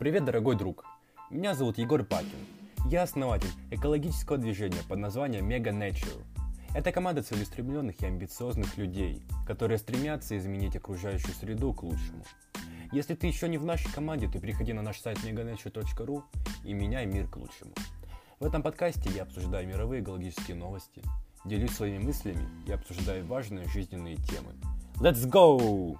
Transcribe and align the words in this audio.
Привет, 0.00 0.24
дорогой 0.24 0.56
друг! 0.56 0.86
Меня 1.28 1.54
зовут 1.54 1.76
Егор 1.76 2.02
Пакин. 2.02 2.46
Я 2.86 3.02
основатель 3.02 3.50
экологического 3.70 4.38
движения 4.38 4.80
под 4.88 4.98
названием 4.98 5.46
Mega 5.46 5.78
Nature. 5.78 6.24
Это 6.74 6.90
команда 6.90 7.22
целеустремленных 7.22 8.00
и 8.00 8.06
амбициозных 8.06 8.78
людей, 8.78 9.22
которые 9.46 9.76
стремятся 9.76 10.38
изменить 10.38 10.74
окружающую 10.74 11.34
среду 11.34 11.74
к 11.74 11.82
лучшему. 11.82 12.24
Если 12.92 13.14
ты 13.14 13.26
еще 13.26 13.46
не 13.46 13.58
в 13.58 13.66
нашей 13.66 13.92
команде, 13.92 14.26
то 14.26 14.40
приходи 14.40 14.72
на 14.72 14.80
наш 14.80 14.98
сайт 14.98 15.18
meganature.ru 15.18 16.22
и 16.64 16.72
меняй 16.72 17.04
мир 17.04 17.28
к 17.28 17.36
лучшему. 17.36 17.74
В 18.38 18.46
этом 18.46 18.62
подкасте 18.62 19.10
я 19.14 19.24
обсуждаю 19.24 19.68
мировые 19.68 20.02
экологические 20.02 20.56
новости, 20.56 21.02
делюсь 21.44 21.72
своими 21.72 22.02
мыслями 22.02 22.48
и 22.66 22.72
обсуждаю 22.72 23.26
важные 23.26 23.68
жизненные 23.68 24.16
темы. 24.16 24.54
Let's 24.98 25.28
go! 25.30 25.98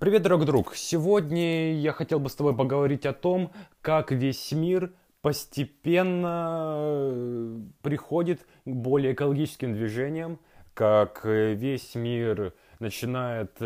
Привет, 0.00 0.22
дорогой 0.22 0.46
друг! 0.46 0.74
Сегодня 0.74 1.74
я 1.74 1.92
хотел 1.92 2.18
бы 2.18 2.28
с 2.28 2.34
тобой 2.34 2.56
поговорить 2.56 3.06
о 3.06 3.12
том, 3.12 3.52
как 3.80 4.12
весь 4.12 4.52
мир 4.52 4.92
постепенно 5.20 6.76
э, 6.78 7.60
приходит 7.82 8.40
к 8.64 8.70
более 8.70 9.12
экологическим 9.12 9.74
движениям, 9.74 10.38
как 10.74 11.20
э, 11.24 11.54
весь 11.54 11.94
мир 11.94 12.54
начинает 12.80 13.56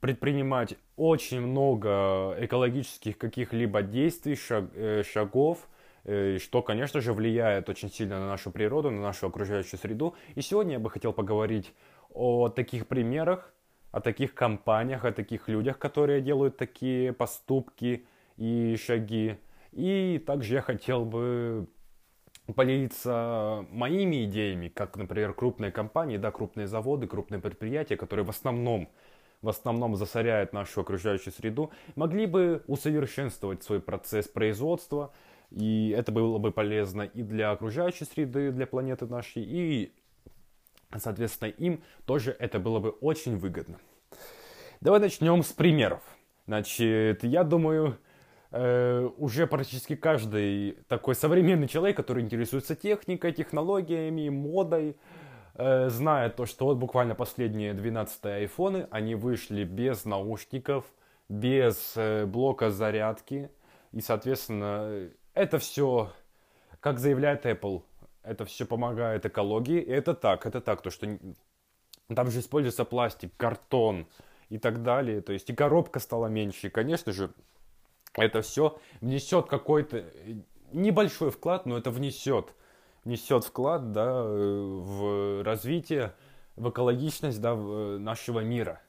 предпринимать 0.00 0.76
очень 0.96 1.40
много 1.40 2.36
экологических 2.38 3.18
каких-либо 3.18 3.82
действий, 3.82 4.36
шаг, 4.36 4.64
шагов, 5.10 5.68
что, 6.02 6.62
конечно 6.62 7.00
же, 7.00 7.12
влияет 7.12 7.68
очень 7.68 7.90
сильно 7.90 8.18
на 8.18 8.28
нашу 8.28 8.50
природу, 8.50 8.90
на 8.90 9.00
нашу 9.00 9.28
окружающую 9.28 9.78
среду. 9.78 10.14
И 10.34 10.42
сегодня 10.42 10.74
я 10.74 10.78
бы 10.78 10.90
хотел 10.90 11.12
поговорить 11.12 11.72
о 12.12 12.48
таких 12.48 12.86
примерах, 12.86 13.53
о 13.94 14.00
таких 14.00 14.34
компаниях, 14.34 15.04
о 15.04 15.12
таких 15.12 15.48
людях, 15.48 15.78
которые 15.78 16.20
делают 16.20 16.56
такие 16.56 17.12
поступки 17.12 18.04
и 18.36 18.76
шаги. 18.76 19.36
И 19.70 20.20
также 20.26 20.54
я 20.54 20.62
хотел 20.62 21.04
бы 21.04 21.68
поделиться 22.56 23.64
моими 23.70 24.24
идеями, 24.24 24.66
как, 24.66 24.96
например, 24.96 25.32
крупные 25.32 25.70
компании, 25.70 26.16
да, 26.16 26.32
крупные 26.32 26.66
заводы, 26.66 27.06
крупные 27.06 27.40
предприятия, 27.40 27.96
которые 27.96 28.26
в 28.26 28.30
основном 28.30 28.88
в 29.42 29.48
основном 29.48 29.94
засоряют 29.94 30.52
нашу 30.54 30.80
окружающую 30.80 31.32
среду, 31.32 31.70
могли 31.96 32.24
бы 32.26 32.64
усовершенствовать 32.66 33.62
свой 33.62 33.78
процесс 33.78 34.26
производства, 34.26 35.12
и 35.50 35.90
это 35.90 36.10
было 36.12 36.38
бы 36.38 36.50
полезно 36.50 37.02
и 37.02 37.22
для 37.22 37.50
окружающей 37.50 38.06
среды, 38.06 38.50
для 38.50 38.66
планеты 38.66 39.06
нашей, 39.06 39.42
и 39.44 39.92
Соответственно, 40.98 41.50
им 41.50 41.82
тоже 42.04 42.36
это 42.38 42.58
было 42.58 42.78
бы 42.80 42.90
очень 42.90 43.36
выгодно. 43.36 43.78
Давай 44.80 45.00
начнем 45.00 45.42
с 45.42 45.52
примеров. 45.52 46.02
Значит, 46.46 47.24
я 47.24 47.42
думаю, 47.42 47.98
э, 48.50 49.08
уже 49.16 49.46
практически 49.46 49.96
каждый 49.96 50.78
такой 50.88 51.14
современный 51.14 51.68
человек, 51.68 51.96
который 51.96 52.22
интересуется 52.22 52.76
техникой, 52.76 53.32
технологиями, 53.32 54.28
модой, 54.28 54.96
э, 55.54 55.88
знает 55.88 56.36
то, 56.36 56.44
что 56.44 56.66
вот 56.66 56.76
буквально 56.76 57.14
последние 57.14 57.72
12 57.72 58.26
айфоны, 58.26 58.86
они 58.90 59.14
вышли 59.14 59.64
без 59.64 60.04
наушников, 60.04 60.84
без 61.28 61.94
э, 61.96 62.26
блока 62.26 62.70
зарядки. 62.70 63.50
И, 63.92 64.00
соответственно, 64.00 65.08
это 65.32 65.58
все, 65.58 66.12
как 66.80 66.98
заявляет 66.98 67.46
Apple, 67.46 67.82
это 68.24 68.44
все 68.44 68.64
помогает 68.64 69.26
экологии. 69.26 69.80
И 69.80 69.90
это 69.90 70.14
так, 70.14 70.46
это 70.46 70.60
так, 70.60 70.82
то 70.82 70.90
что 70.90 71.18
там 72.14 72.30
же 72.30 72.40
используется 72.40 72.84
пластик, 72.84 73.32
картон 73.36 74.06
и 74.48 74.58
так 74.58 74.82
далее. 74.82 75.20
То 75.20 75.32
есть 75.32 75.50
и 75.50 75.54
коробка 75.54 76.00
стала 76.00 76.26
меньше. 76.26 76.66
И, 76.66 76.70
конечно 76.70 77.12
же, 77.12 77.32
это 78.14 78.42
все 78.42 78.78
внесет 79.00 79.46
какой-то 79.46 80.04
небольшой 80.72 81.30
вклад, 81.30 81.66
но 81.66 81.78
это 81.78 81.90
внесет, 81.90 82.54
внесет 83.04 83.44
вклад 83.44 83.92
да, 83.92 84.22
в 84.24 85.44
развитие, 85.44 86.14
в 86.56 86.70
экологичность 86.70 87.40
да, 87.40 87.54
нашего 87.54 88.40
мира. 88.40 88.80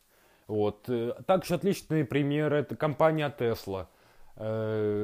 Вот. 0.47 0.89
Также 1.25 1.55
отличный 1.55 2.05
пример 2.05 2.53
это 2.53 2.75
компания 2.75 3.33
Tesla– 3.37 3.87
Э, 4.37 4.94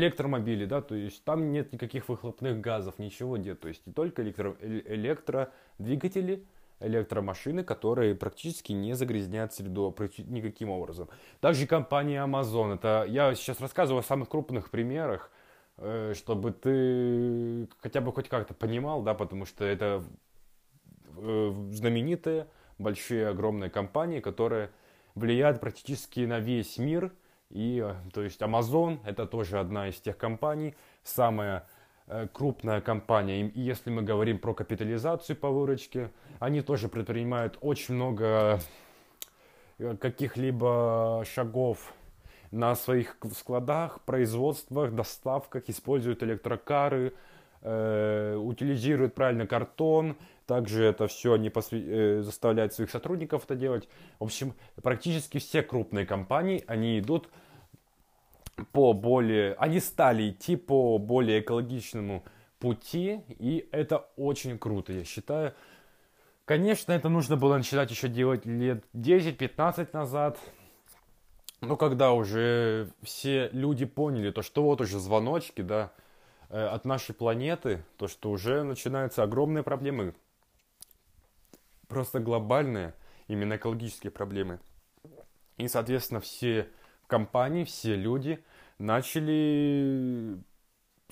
электромобили, 0.00 0.64
да, 0.64 0.80
то 0.80 0.94
есть 0.94 1.22
там 1.24 1.52
нет 1.52 1.72
никаких 1.72 2.08
выхлопных 2.08 2.60
газов, 2.60 2.98
ничего 2.98 3.36
нет, 3.36 3.60
то 3.60 3.68
есть 3.68 3.82
и 3.86 3.92
только 3.92 4.22
электро, 4.22 4.56
э, 4.60 4.82
электродвигатели, 4.86 6.44
электромашины, 6.80 7.62
которые 7.62 8.14
практически 8.14 8.72
не 8.72 8.94
загрязняют 8.94 9.52
среду 9.52 9.94
никаким 10.26 10.70
образом. 10.70 11.08
Также 11.40 11.66
компания 11.66 12.24
Amazon, 12.24 12.74
это 12.74 13.04
я 13.06 13.34
сейчас 13.34 13.60
рассказываю 13.60 14.00
о 14.00 14.02
самых 14.02 14.28
крупных 14.28 14.70
примерах, 14.70 15.30
э, 15.76 16.14
чтобы 16.16 16.52
ты 16.52 17.68
хотя 17.80 18.00
бы 18.00 18.12
хоть 18.12 18.28
как-то 18.28 18.54
понимал, 18.54 19.02
да, 19.02 19.14
потому 19.14 19.44
что 19.44 19.64
это 19.64 20.02
знаменитые, 21.70 22.46
большие, 22.78 23.28
огромные 23.28 23.68
компании, 23.68 24.20
которые 24.20 24.70
влияют 25.14 25.60
практически 25.60 26.20
на 26.20 26.40
весь 26.40 26.78
мир, 26.78 27.12
и, 27.50 27.84
э, 27.84 27.94
то 28.12 28.22
есть, 28.22 28.40
Amazon 28.40 29.00
это 29.04 29.26
тоже 29.26 29.58
одна 29.58 29.88
из 29.88 30.00
тех 30.00 30.16
компаний, 30.16 30.74
самая 31.02 31.66
э, 32.06 32.28
крупная 32.32 32.80
компания. 32.80 33.48
И 33.48 33.60
если 33.60 33.90
мы 33.90 34.02
говорим 34.02 34.38
про 34.38 34.54
капитализацию 34.54 35.36
по 35.36 35.50
выручке, 35.50 36.10
они 36.38 36.62
тоже 36.62 36.88
предпринимают 36.88 37.58
очень 37.60 37.94
много 37.94 38.60
э, 39.78 39.96
каких-либо 39.96 41.24
шагов 41.26 41.92
на 42.52 42.74
своих 42.74 43.16
складах, 43.36 44.00
производствах, 44.02 44.92
доставках, 44.92 45.68
используют 45.68 46.22
электрокары, 46.22 47.14
э, 47.62 48.36
утилизируют 48.36 49.14
правильно 49.14 49.46
картон, 49.46 50.16
также 50.50 50.82
это 50.82 51.06
все 51.06 51.34
они 51.34 51.48
посвя... 51.48 51.78
э, 51.78 52.22
заставляют 52.22 52.74
своих 52.74 52.90
сотрудников 52.90 53.44
это 53.44 53.54
делать. 53.54 53.88
В 54.18 54.24
общем, 54.24 54.54
практически 54.82 55.38
все 55.38 55.62
крупные 55.62 56.04
компании, 56.04 56.64
они 56.66 56.98
идут 56.98 57.28
по 58.72 58.92
более... 58.92 59.54
Они 59.60 59.78
стали 59.78 60.30
идти 60.30 60.56
по 60.56 60.98
более 60.98 61.38
экологичному 61.38 62.24
пути, 62.58 63.20
и 63.38 63.68
это 63.70 64.08
очень 64.16 64.58
круто, 64.58 64.92
я 64.92 65.04
считаю. 65.04 65.54
Конечно, 66.46 66.90
это 66.90 67.08
нужно 67.08 67.36
было 67.36 67.56
начинать 67.56 67.92
еще 67.92 68.08
делать 68.08 68.44
лет 68.44 68.84
10-15 68.92 69.90
назад, 69.92 70.36
но 71.60 71.76
когда 71.76 72.12
уже 72.12 72.90
все 73.02 73.50
люди 73.52 73.84
поняли, 73.84 74.32
то 74.32 74.42
что 74.42 74.64
вот 74.64 74.80
уже 74.80 74.98
звоночки, 74.98 75.60
да, 75.60 75.92
э, 76.48 76.60
от 76.60 76.84
нашей 76.84 77.14
планеты, 77.14 77.84
то 77.98 78.08
что 78.08 78.32
уже 78.32 78.64
начинаются 78.64 79.22
огромные 79.22 79.62
проблемы, 79.62 80.12
просто 81.90 82.20
глобальные, 82.20 82.94
именно 83.28 83.56
экологические 83.56 84.10
проблемы. 84.10 84.60
И, 85.58 85.68
соответственно, 85.68 86.20
все 86.20 86.68
компании, 87.06 87.64
все 87.64 87.96
люди 87.96 88.42
начали, 88.78 90.38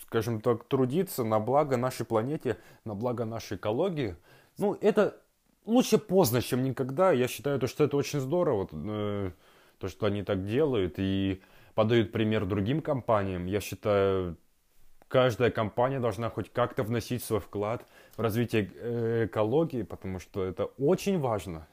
скажем 0.00 0.40
так, 0.40 0.64
трудиться 0.64 1.24
на 1.24 1.40
благо 1.40 1.76
нашей 1.76 2.06
планете, 2.06 2.56
на 2.84 2.94
благо 2.94 3.26
нашей 3.26 3.58
экологии. 3.58 4.16
Ну, 4.56 4.78
это 4.80 5.20
лучше 5.66 5.98
поздно, 5.98 6.40
чем 6.40 6.62
никогда. 6.62 7.12
Я 7.12 7.28
считаю, 7.28 7.58
то, 7.58 7.66
что 7.66 7.84
это 7.84 7.96
очень 7.96 8.20
здорово, 8.20 8.68
э, 8.72 9.30
то, 9.78 9.88
что 9.88 10.06
они 10.06 10.22
так 10.22 10.46
делают 10.46 10.94
и 10.98 11.42
подают 11.74 12.10
пример 12.12 12.46
другим 12.46 12.80
компаниям. 12.80 13.46
Я 13.46 13.60
считаю, 13.60 14.36
каждая 15.08 15.50
компания 15.50 16.00
должна 16.00 16.30
хоть 16.30 16.52
как-то 16.52 16.82
вносить 16.82 17.24
свой 17.24 17.40
вклад 17.40 17.84
в 18.16 18.20
развитие 18.20 18.70
э, 18.74 19.26
экологии, 19.26 19.82
потому 19.82 20.18
что 20.18 20.44
это 20.44 20.66
очень 20.78 21.18
важно. 21.18 21.66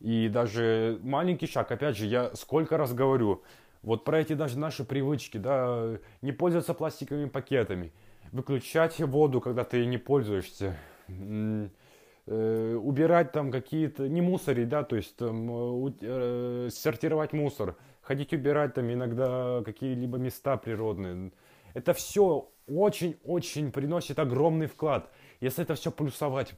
И 0.00 0.28
даже 0.28 0.98
маленький 1.02 1.46
шаг, 1.46 1.70
опять 1.70 1.96
же, 1.96 2.06
я 2.06 2.34
сколько 2.34 2.76
раз 2.76 2.92
говорю, 2.92 3.42
вот 3.82 4.04
про 4.04 4.20
эти 4.20 4.34
даже 4.34 4.58
наши 4.58 4.84
привычки, 4.84 5.38
да, 5.38 5.98
не 6.20 6.32
пользоваться 6.32 6.74
пластиковыми 6.74 7.28
пакетами, 7.28 7.92
выключать 8.32 8.98
воду, 9.00 9.40
когда 9.40 9.64
ты 9.64 9.86
не 9.86 9.98
пользуешься, 9.98 10.76
э, 11.08 12.74
убирать 12.74 13.32
там 13.32 13.50
какие-то, 13.50 14.08
не 14.08 14.20
мусорить, 14.20 14.68
да, 14.68 14.82
то 14.82 14.96
есть 14.96 15.16
там, 15.16 15.86
э, 16.00 16.68
сортировать 16.70 17.32
мусор, 17.32 17.76
ходить 18.00 18.32
убирать 18.32 18.74
там 18.74 18.92
иногда 18.92 19.62
какие-либо 19.64 20.18
места 20.18 20.56
природные, 20.56 21.32
это 21.74 21.92
все 21.92 22.50
очень-очень 22.66 23.72
приносит 23.72 24.18
огромный 24.18 24.66
вклад. 24.66 25.10
Если 25.40 25.64
это 25.64 25.74
все 25.74 25.90
плюсовать, 25.90 26.54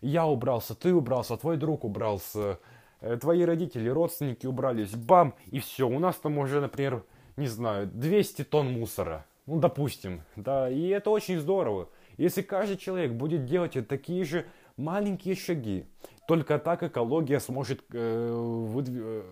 я 0.00 0.26
убрался, 0.26 0.74
ты 0.74 0.94
убрался, 0.94 1.36
твой 1.36 1.56
друг 1.56 1.84
убрался, 1.84 2.60
э, 3.00 3.16
твои 3.16 3.42
родители, 3.42 3.88
родственники 3.88 4.46
убрались, 4.46 4.94
бам, 4.94 5.34
и 5.46 5.58
все. 5.58 5.88
У 5.88 5.98
нас 5.98 6.16
там 6.16 6.38
уже, 6.38 6.60
например, 6.60 7.04
не 7.36 7.48
знаю, 7.48 7.86
200 7.86 8.44
тонн 8.44 8.72
мусора. 8.72 9.26
Ну, 9.46 9.58
допустим, 9.58 10.22
да, 10.36 10.68
и 10.70 10.88
это 10.88 11.10
очень 11.10 11.38
здорово. 11.38 11.88
Если 12.16 12.42
каждый 12.42 12.76
человек 12.76 13.12
будет 13.12 13.46
делать 13.46 13.88
такие 13.88 14.24
же 14.24 14.46
маленькие 14.76 15.34
шаги, 15.34 15.86
только 16.26 16.58
так 16.58 16.82
экология 16.82 17.40
сможет 17.40 17.82
э, 17.92 18.30
выдв... 18.30 19.24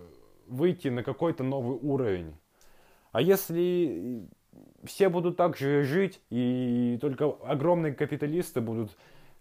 выйти 0.47 0.87
на 0.87 1.03
какой-то 1.03 1.43
новый 1.43 1.77
уровень. 1.79 2.35
А 3.11 3.21
если 3.21 4.27
все 4.83 5.09
будут 5.09 5.37
так 5.37 5.57
же 5.57 5.83
жить, 5.83 6.21
и 6.29 6.97
только 7.01 7.25
огромные 7.43 7.93
капиталисты 7.93 8.61
будут 8.61 8.91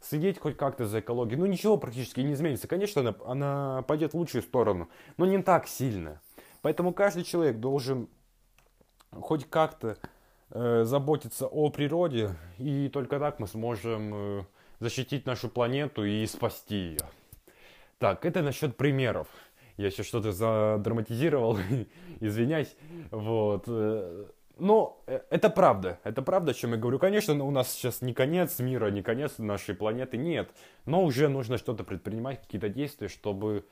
следить 0.00 0.38
хоть 0.38 0.56
как-то 0.56 0.86
за 0.86 1.00
экологией, 1.00 1.38
ну 1.38 1.46
ничего 1.46 1.76
практически 1.76 2.20
не 2.20 2.34
изменится. 2.34 2.68
Конечно, 2.68 3.00
она, 3.00 3.14
она 3.26 3.82
пойдет 3.82 4.12
в 4.12 4.16
лучшую 4.16 4.42
сторону, 4.42 4.88
но 5.16 5.26
не 5.26 5.42
так 5.42 5.66
сильно. 5.66 6.20
Поэтому 6.62 6.92
каждый 6.92 7.24
человек 7.24 7.58
должен 7.58 8.08
хоть 9.12 9.48
как-то 9.48 9.98
э, 10.50 10.84
заботиться 10.84 11.46
о 11.46 11.70
природе, 11.70 12.34
и 12.58 12.88
только 12.88 13.18
так 13.18 13.38
мы 13.38 13.46
сможем 13.46 14.14
э, 14.14 14.44
защитить 14.80 15.26
нашу 15.26 15.48
планету 15.48 16.04
и 16.04 16.26
спасти 16.26 16.76
ее. 16.76 17.00
Так, 17.98 18.24
это 18.26 18.42
насчет 18.42 18.76
примеров. 18.76 19.28
Я 19.76 19.86
еще 19.86 20.02
что-то 20.02 20.32
задраматизировал, 20.32 21.58
извиняюсь. 22.20 22.74
Вот. 23.10 23.68
Но 24.58 25.02
э, 25.06 25.20
это 25.30 25.50
правда, 25.50 25.98
это 26.02 26.22
правда, 26.22 26.52
о 26.52 26.54
чем 26.54 26.72
я 26.72 26.76
говорю. 26.78 26.98
Конечно, 26.98 27.44
у 27.44 27.50
нас 27.50 27.70
сейчас 27.72 28.00
не 28.00 28.14
конец 28.14 28.58
мира, 28.58 28.90
не 28.90 29.02
конец 29.02 29.38
нашей 29.38 29.74
планеты, 29.74 30.16
нет. 30.16 30.50
Но 30.86 31.04
уже 31.04 31.28
нужно 31.28 31.58
что-то 31.58 31.84
предпринимать, 31.84 32.40
какие-то 32.40 32.70
действия, 32.70 33.08
чтобы 33.08 33.66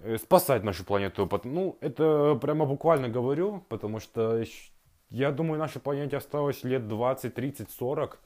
э, 0.00 0.18
спасать 0.18 0.62
нашу 0.62 0.84
планету. 0.84 1.28
Ну, 1.44 1.78
это 1.80 2.38
прямо 2.40 2.66
буквально 2.66 3.08
говорю, 3.08 3.64
потому 3.68 3.98
что 3.98 4.44
я 5.10 5.32
думаю, 5.32 5.58
нашей 5.58 5.80
планете 5.80 6.18
осталось 6.18 6.64
лет 6.64 6.86
20, 6.86 7.34
30, 7.34 7.70
40 7.70 8.20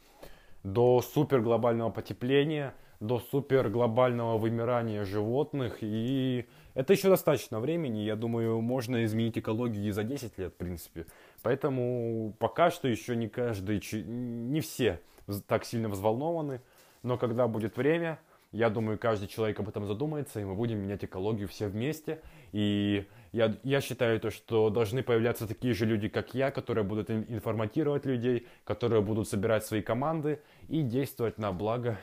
до 0.65 1.01
суперглобального 1.01 1.91
потепления, 1.91 2.75
до 2.99 3.19
суперглобального 3.19 4.37
вымирания 4.39 5.05
животных. 5.05 5.79
И 5.81 6.47
это 6.75 6.93
еще 6.93 7.09
достаточно 7.09 7.61
времени. 7.61 8.01
Я 8.01 8.17
думаю, 8.17 8.61
можно 8.61 9.05
изменить 9.05 9.39
экологию 9.39 9.87
и 9.87 9.91
за 9.91 10.05
10 10.05 10.39
лет, 10.39 10.55
в 10.55 10.57
принципе. 10.57 11.07
Поэтому 11.43 12.35
пока 12.39 12.71
что 12.71 12.89
еще 12.89 13.17
не 13.17 13.29
каждый, 13.29 13.83
не 13.93 14.61
все 14.61 15.01
так 15.47 15.65
сильно 15.65 15.89
взволнованы. 15.89 16.61
Но 17.03 17.19
когда 17.19 17.49
будет 17.49 17.77
время, 17.77 18.19
я 18.53 18.69
думаю, 18.69 18.99
каждый 18.99 19.29
человек 19.29 19.59
об 19.61 19.69
этом 19.69 19.87
задумается, 19.87 20.41
и 20.41 20.45
мы 20.45 20.55
будем 20.55 20.79
менять 20.79 21.05
экологию 21.05 21.49
все 21.49 21.69
вместе. 21.69 22.21
И 22.53 23.07
я, 23.33 23.57
я 23.63 23.81
считаю 23.81 24.21
то, 24.21 24.31
что 24.31 24.69
должны 24.71 25.03
появляться 25.03 25.49
такие 25.49 25.73
же 25.73 25.87
люди, 25.87 26.09
как 26.09 26.35
я, 26.35 26.51
которые 26.51 26.85
будут 26.85 27.11
информатировать 27.11 28.05
людей, 28.05 28.47
которые 28.65 29.01
будут 29.01 29.29
собирать 29.29 29.65
свои 29.65 29.81
команды 29.81 30.41
и 30.69 30.83
действовать 30.83 31.39
на 31.39 31.51
благо 31.51 31.99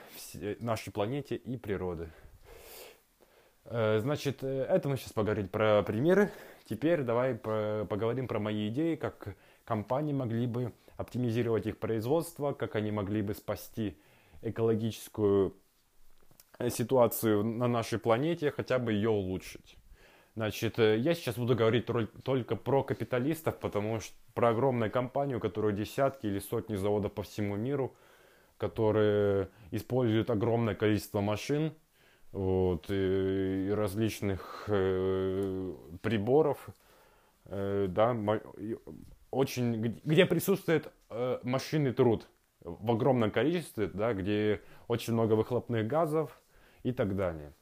нашей 0.60 0.92
планете 0.92 1.36
и 1.36 1.56
природы. 1.56 2.10
Э, 3.66 4.00
значит, 4.00 4.44
э, 4.44 4.66
это 4.68 4.90
мы 4.90 4.98
сейчас 4.98 5.14
поговорили 5.14 5.46
про 5.46 5.84
примеры. 5.84 6.32
Теперь 6.70 7.02
давай 7.02 7.34
поговорим 7.34 8.28
про 8.28 8.38
мои 8.38 8.70
идеи, 8.70 8.94
как 8.94 9.36
компании 9.66 10.14
могли 10.14 10.46
бы 10.46 10.72
оптимизировать 10.98 11.66
их 11.66 11.80
производство, 11.80 12.54
как 12.54 12.76
они 12.76 12.92
могли 12.92 13.24
бы 13.24 13.34
спасти 13.34 13.98
экологическую 14.44 15.56
э, 16.60 16.70
ситуацию 16.70 17.44
на 17.44 17.68
нашей 17.68 17.98
планете, 17.98 18.52
хотя 18.52 18.78
бы 18.78 18.94
ее 18.94 19.10
улучшить. 19.10 19.78
Значит, 20.36 20.78
э, 20.78 21.00
я 21.00 21.16
сейчас 21.16 21.40
буду 21.40 21.56
говорить 21.56 21.88
только 22.24 22.56
про 22.56 22.84
капиталистов, 22.84 23.60
потому 23.60 24.00
что 24.00 24.14
про 24.36 24.50
огромную 24.50 24.92
компанию, 24.92 25.40
у 25.40 25.42
которой 25.42 25.74
десятки 25.74 26.28
или 26.28 26.38
сотни 26.38 26.76
заводов 26.76 27.14
по 27.14 27.24
всему 27.24 27.56
миру, 27.56 27.96
которые 28.60 29.50
используют 29.72 30.30
огромное 30.30 30.76
количество 30.76 31.20
машин 31.20 31.74
вот, 32.32 32.90
и, 32.90 33.68
и 33.68 33.72
различных 33.72 34.66
э, 34.68 35.74
приборов, 36.02 36.70
э, 37.46 37.88
да, 37.90 38.16
очень, 39.32 39.98
где 40.04 40.26
присутствует 40.26 40.92
э, 41.10 41.40
машинный 41.44 41.94
труд 41.94 42.28
в 42.62 42.92
огромном 42.92 43.32
количестве, 43.32 43.88
да, 43.88 44.14
где 44.14 44.62
очень 44.88 45.14
много 45.14 45.34
выхлопных 45.34 45.88
газов 45.88 46.40
и 46.84 46.92
так 46.92 47.16
далее. 47.16 47.54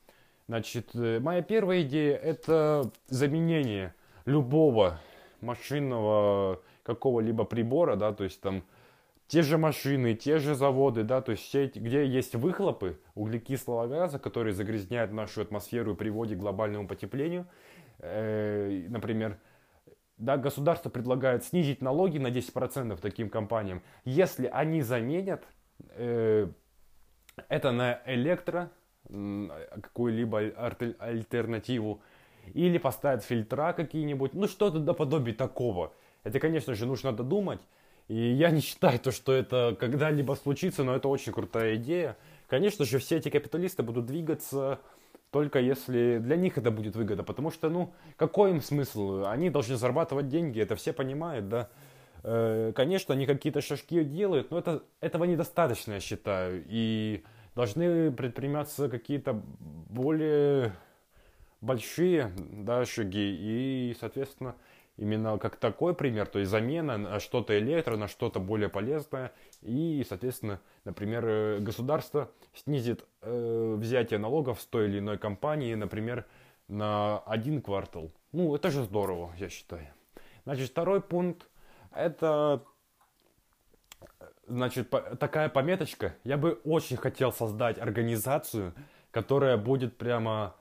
Значит, 0.47 0.95
э, 0.95 1.19
моя 1.19 1.41
первая 1.41 1.81
идея– 1.81 2.15
это 2.17 2.91
заменение 3.07 3.93
любого 4.25 4.99
машинного 5.41 6.61
какого-либо 6.83 7.43
прибора, 7.43 7.95
да, 7.95 8.13
то 8.13 8.23
есть 8.23 8.41
там 8.41 8.63
те 9.27 9.41
же 9.41 9.57
машины, 9.57 10.13
те 10.15 10.39
же 10.39 10.55
заводы, 10.55 11.03
да, 11.03 11.21
то 11.21 11.31
есть 11.33 11.53
эти, 11.53 11.79
где 11.79 12.05
есть 12.05 12.35
выхлопы 12.35 12.99
углекислого 13.13 13.87
газа, 13.87 14.19
которые 14.19 14.53
загрязняют 14.53 15.11
нашу 15.11 15.41
атмосферу 15.41 15.93
и 15.93 15.95
приводят 15.95 16.37
к 16.37 16.41
глобальному 16.41 16.87
потеплению. 16.87 17.45
Э, 17.99 18.85
например, 18.89 19.37
да, 20.17 20.37
государство 20.37 20.89
предлагает 20.89 21.43
снизить 21.43 21.81
налоги 21.81 22.17
на 22.17 22.27
10% 22.27 22.97
таким 23.01 23.29
компаниям, 23.29 23.83
если 24.05 24.47
они 24.47 24.81
заменят 24.81 25.43
э, 25.91 26.47
это 27.49 27.71
на 27.71 28.01
электро, 28.05 28.71
какую-либо 29.09 30.39
альтернативу, 30.99 32.01
или 32.53 32.77
поставят 32.77 33.23
фильтра 33.23 33.73
какие-нибудь, 33.73 34.33
ну 34.33 34.47
что-то 34.47 34.79
наподобие 34.79 35.35
такого. 35.35 35.93
Это, 36.23 36.39
конечно 36.39 36.73
же, 36.73 36.85
нужно 36.85 37.13
додумать, 37.13 37.61
и 38.07 38.15
я 38.15 38.51
не 38.51 38.61
считаю 38.61 38.99
то, 38.99 39.11
что 39.11 39.33
это 39.33 39.75
когда-либо 39.79 40.33
случится, 40.33 40.83
но 40.83 40.95
это 40.95 41.07
очень 41.07 41.33
крутая 41.33 41.75
идея. 41.75 42.17
Конечно 42.47 42.85
же, 42.85 42.99
все 42.99 43.17
эти 43.17 43.29
капиталисты 43.29 43.83
будут 43.83 44.05
двигаться 44.05 44.79
только 45.31 45.59
если 45.59 46.19
для 46.19 46.35
них 46.35 46.57
это 46.57 46.71
будет 46.71 46.95
выгода, 46.95 47.23
потому 47.23 47.51
что, 47.51 47.69
ну, 47.69 47.93
какой 48.15 48.51
им 48.51 48.61
смысл? 48.61 49.25
Они 49.25 49.49
должны 49.49 49.75
зарабатывать 49.75 50.29
деньги, 50.29 50.61
это 50.61 50.75
все 50.75 50.93
понимают, 50.93 51.49
да. 51.49 51.69
Э, 52.23 52.71
конечно, 52.75 53.13
они 53.13 53.25
какие-то 53.25 53.61
шажки 53.61 54.03
делают, 54.03 54.51
но 54.51 54.59
это, 54.59 54.83
этого 55.01 55.25
недостаточно, 55.25 55.93
я 55.93 55.99
считаю. 55.99 56.63
И 56.67 57.23
должны 57.55 58.11
предприниматься 58.11 58.87
какие-то 58.87 59.41
более 59.89 60.73
большие 61.59 62.31
да, 62.37 62.85
шаги. 62.85 63.35
И, 63.39 63.97
соответственно, 63.99 64.55
именно 64.97 65.37
как 65.37 65.55
такой 65.55 65.93
пример, 65.93 66.27
то 66.27 66.39
есть 66.39 66.51
замена 66.51 66.97
на 66.97 67.19
что-то 67.19 67.57
электро, 67.57 67.95
на 67.95 68.07
что-то 68.07 68.39
более 68.39 68.69
полезное. 68.69 69.31
И, 69.61 70.05
соответственно, 70.07 70.59
например, 70.83 71.25
э, 71.25 71.59
государство 71.59 72.31
снизит 72.53 73.05
э, 73.21 73.75
взятие 73.77 74.19
налогов 74.19 74.59
с 74.59 74.65
той 74.65 74.87
или 74.87 74.99
иной 74.99 75.17
компании, 75.17 75.73
например, 75.75 76.25
на 76.67 77.19
один 77.19 77.61
квартал. 77.61 78.11
Ну, 78.31 78.53
это 78.55 78.71
же 78.71 78.83
здорово, 78.83 79.33
я 79.37 79.49
считаю. 79.49 79.87
Значит, 80.43 80.69
второй 80.69 81.01
пункт– 81.01 81.47
это 81.93 82.63
Значит, 84.47 84.89
такая 85.19 85.49
пометочка. 85.49 86.15
Я 86.23 86.37
бы 86.37 86.61
очень 86.63 86.95
хотел 86.95 87.33
создать 87.33 87.77
организацию, 87.77 88.73
которая 89.11 89.57
будет 89.57 89.97
прямо 89.97 90.55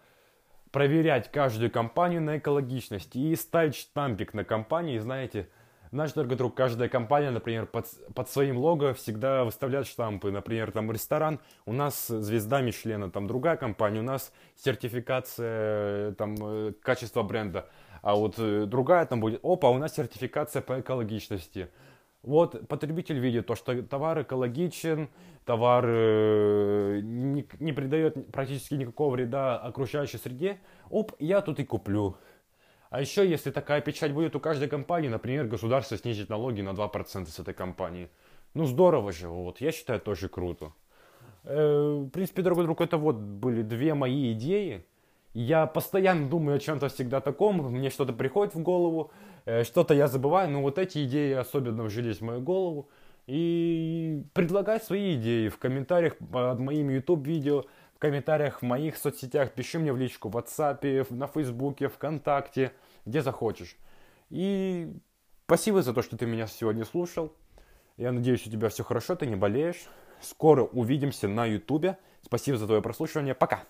проверять 0.76 1.32
каждую 1.32 1.70
компанию 1.70 2.20
на 2.20 2.36
экологичность 2.36 3.16
и 3.16 3.34
ставить 3.34 3.76
штампик 3.76 4.34
на 4.34 4.44
компании. 4.44 4.98
Знаете, 4.98 5.48
наш 5.90 6.12
дорогой 6.12 6.36
друг, 6.36 6.54
каждая 6.54 6.90
компания, 6.90 7.30
например, 7.30 7.64
под, 7.64 7.86
под 8.14 8.28
своим 8.28 8.58
лого 8.58 8.92
всегда 8.92 9.44
выставляет 9.44 9.86
штампы. 9.86 10.30
Например, 10.30 10.70
там 10.72 10.92
ресторан, 10.92 11.40
у 11.64 11.72
нас 11.72 12.08
звезда 12.08 12.60
Мишлена, 12.60 13.08
там 13.08 13.26
другая 13.26 13.56
компания, 13.56 14.00
у 14.00 14.02
нас 14.02 14.34
сертификация 14.54 16.12
там, 16.12 16.34
э, 16.38 16.72
качества 16.82 17.22
бренда. 17.22 17.70
А 18.02 18.14
вот 18.14 18.34
э, 18.36 18.66
другая 18.66 19.06
там 19.06 19.20
будет, 19.20 19.40
опа, 19.42 19.70
у 19.70 19.78
нас 19.78 19.94
сертификация 19.94 20.60
по 20.60 20.78
экологичности. 20.78 21.70
Вот 22.26 22.66
потребитель 22.66 23.20
видит 23.20 23.46
то, 23.46 23.54
что 23.54 23.80
товар 23.84 24.22
экологичен, 24.22 25.08
товар 25.44 25.84
э, 25.86 27.00
не, 27.00 27.46
не 27.60 27.72
придает 27.72 28.32
практически 28.32 28.74
никакого 28.74 29.12
вреда 29.12 29.56
окружающей 29.56 30.18
среде. 30.18 30.58
Оп, 30.90 31.12
я 31.20 31.40
тут 31.40 31.60
и 31.60 31.64
куплю. 31.64 32.16
А 32.90 33.00
еще, 33.00 33.28
если 33.28 33.52
такая 33.52 33.80
печать 33.80 34.12
будет 34.12 34.34
у 34.34 34.40
каждой 34.40 34.68
компании, 34.68 35.08
например, 35.08 35.46
государство 35.46 35.96
снизит 35.96 36.28
налоги 36.28 36.62
на 36.62 36.70
2% 36.70 37.26
с 37.26 37.38
этой 37.38 37.54
компании. 37.54 38.10
Ну 38.54 38.64
здорово 38.64 39.12
же, 39.12 39.28
вот, 39.28 39.60
я 39.60 39.70
считаю, 39.70 40.00
тоже 40.00 40.28
круто. 40.28 40.72
Э, 41.44 42.06
в 42.06 42.08
принципе, 42.08 42.42
дорогой 42.42 42.64
друг, 42.64 42.80
это 42.80 42.98
вот 42.98 43.14
были 43.14 43.62
две 43.62 43.94
мои 43.94 44.32
идеи. 44.32 44.84
Я 45.32 45.66
постоянно 45.66 46.28
думаю 46.28 46.56
о 46.56 46.58
чем-то 46.58 46.88
всегда 46.88 47.20
таком, 47.20 47.58
мне 47.70 47.90
что-то 47.90 48.12
приходит 48.12 48.54
в 48.56 48.62
голову, 48.62 49.12
что-то 49.64 49.94
я 49.94 50.08
забываю, 50.08 50.50
но 50.50 50.62
вот 50.62 50.78
эти 50.78 51.04
идеи 51.04 51.32
особенно 51.32 51.84
вжились 51.84 52.18
в 52.18 52.24
мою 52.24 52.40
голову. 52.40 52.88
И 53.26 54.22
предлагай 54.34 54.80
свои 54.80 55.16
идеи 55.16 55.48
в 55.48 55.58
комментариях 55.58 56.16
под 56.18 56.60
моими 56.60 56.94
YouTube 56.94 57.26
видео, 57.26 57.64
в 57.94 57.98
комментариях 57.98 58.60
в 58.60 58.62
моих 58.62 58.96
соцсетях, 58.96 59.52
пиши 59.52 59.78
мне 59.78 59.92
в 59.92 59.96
личку 59.96 60.28
в 60.28 60.36
WhatsApp, 60.36 61.12
на 61.12 61.26
Фейсбуке, 61.26 61.88
ВКонтакте, 61.88 62.72
где 63.04 63.22
захочешь. 63.22 63.76
И 64.30 64.92
Спасибо 65.46 65.80
за 65.80 65.94
то, 65.94 66.02
что 66.02 66.16
ты 66.16 66.26
меня 66.26 66.48
сегодня 66.48 66.84
слушал. 66.84 67.32
Я 67.96 68.10
надеюсь, 68.10 68.44
у 68.48 68.50
тебя 68.50 68.68
все 68.68 68.82
хорошо, 68.82 69.14
ты 69.14 69.26
не 69.26 69.36
болеешь. 69.36 69.86
Скоро 70.20 70.64
увидимся 70.64 71.28
на 71.28 71.46
ютубе. 71.46 71.98
Спасибо 72.22 72.58
за 72.58 72.66
твое 72.66 72.82
прослушивание. 72.82 73.32
Пока. 73.32 73.62